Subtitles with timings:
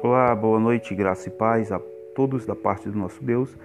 [0.00, 1.80] Olá, boa noite, graça e paz a
[2.14, 3.58] todos da parte do nosso Deus.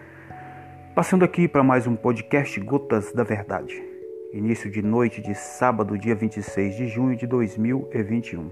[0.96, 3.84] Passando aqui para mais um podcast Gotas da Verdade.
[4.32, 8.50] Início de noite de sábado, dia 26 de junho de 2021.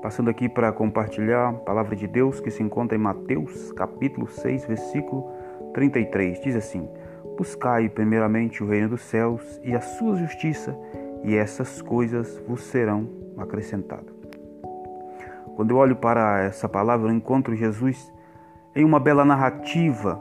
[0.00, 4.66] Passando aqui para compartilhar a palavra de Deus que se encontra em Mateus, capítulo 6,
[4.66, 5.30] versículo
[5.74, 6.40] 33.
[6.40, 6.88] Diz assim:
[7.36, 10.74] Buscai primeiramente o reino dos céus e a sua justiça,
[11.22, 13.06] e essas coisas vos serão
[13.36, 14.19] acrescentadas.
[15.60, 18.10] Quando eu olho para essa palavra, eu encontro Jesus
[18.74, 20.18] em uma bela narrativa,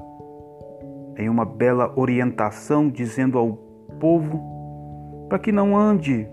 [1.18, 3.54] em uma bela orientação, dizendo ao
[4.02, 6.28] povo para que não ande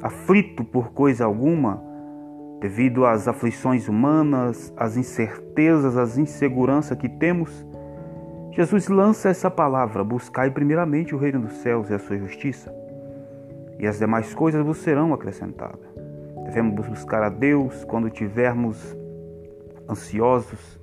[0.00, 1.82] aflito por coisa alguma,
[2.60, 7.66] devido às aflições humanas, às incertezas, às inseguranças que temos.
[8.52, 12.72] Jesus lança essa palavra: buscai primeiramente o reino dos céus e a sua justiça,
[13.80, 16.03] e as demais coisas vos serão acrescentadas.
[16.54, 18.96] Devemos buscar a Deus quando tivermos
[19.90, 20.80] ansiosos,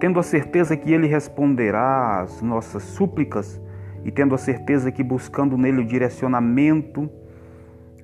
[0.00, 3.62] tendo a certeza que Ele responderá às nossas súplicas
[4.02, 7.08] e tendo a certeza que buscando nele o direcionamento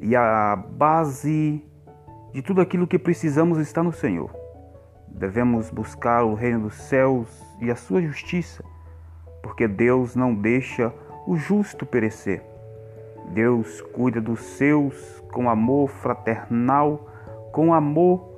[0.01, 1.61] e a base
[2.33, 4.31] de tudo aquilo que precisamos está no Senhor.
[5.09, 8.63] Devemos buscar o reino dos céus e a sua justiça,
[9.43, 10.95] porque Deus não deixa
[11.27, 12.52] o justo perecer.
[13.33, 17.09] Deus cuida dos seus com amor fraternal,
[17.53, 18.29] com amor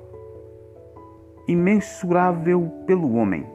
[1.47, 3.45] imensurável pelo homem.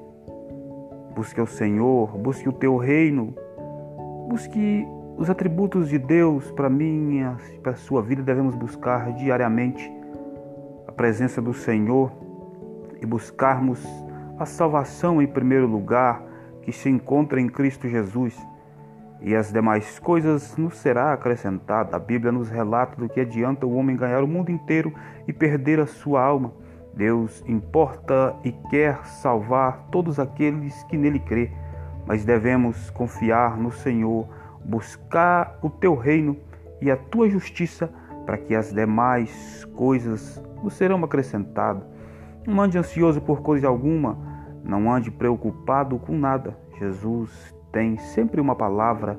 [1.14, 3.34] Busque o Senhor, busque o teu reino,
[4.28, 8.22] busque os atributos de Deus para mim e para a sua vida.
[8.22, 9.90] Devemos buscar diariamente
[10.86, 12.12] a presença do Senhor
[13.00, 13.84] e buscarmos
[14.38, 16.22] a salvação em primeiro lugar
[16.62, 18.38] que se encontra em Cristo Jesus
[19.22, 21.96] e as demais coisas nos será acrescentada.
[21.96, 24.92] A Bíblia nos relata do que adianta o homem ganhar o mundo inteiro
[25.28, 26.52] e perder a sua alma.
[26.94, 31.52] Deus importa e quer salvar todos aqueles que nele crê,
[32.06, 34.26] mas devemos confiar no Senhor,
[34.64, 36.36] buscar o teu reino
[36.80, 37.92] e a tua justiça,
[38.26, 41.82] para que as demais coisas nos serão acrescentadas.
[42.46, 44.18] Não ande ansioso por coisa alguma,
[44.64, 46.56] não ande preocupado com nada.
[46.78, 49.18] Jesus tem sempre uma palavra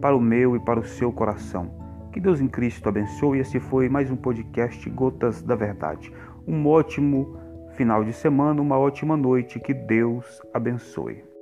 [0.00, 1.70] para o meu e para o seu coração.
[2.12, 3.40] Que Deus em Cristo abençoe.
[3.40, 6.12] Esse foi mais um podcast Gotas da Verdade.
[6.46, 7.36] Um ótimo
[7.72, 9.58] final de semana, uma ótima noite.
[9.58, 11.33] Que Deus abençoe.